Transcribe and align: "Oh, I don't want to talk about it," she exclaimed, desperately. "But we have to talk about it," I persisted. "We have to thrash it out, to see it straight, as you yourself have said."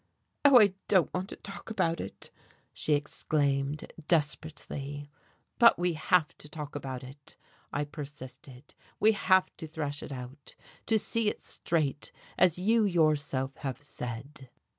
"Oh, 0.43 0.59
I 0.59 0.73
don't 0.87 1.13
want 1.13 1.29
to 1.29 1.35
talk 1.35 1.69
about 1.69 2.01
it," 2.01 2.31
she 2.73 2.93
exclaimed, 2.95 3.93
desperately. 4.07 5.11
"But 5.59 5.77
we 5.77 5.93
have 5.93 6.35
to 6.39 6.49
talk 6.49 6.73
about 6.75 7.03
it," 7.03 7.35
I 7.71 7.83
persisted. 7.85 8.73
"We 8.99 9.11
have 9.11 9.55
to 9.57 9.67
thrash 9.67 10.01
it 10.01 10.11
out, 10.11 10.55
to 10.87 10.97
see 10.97 11.29
it 11.29 11.43
straight, 11.43 12.11
as 12.35 12.57
you 12.57 12.83
yourself 12.83 13.57
have 13.57 13.83
said." 13.83 14.49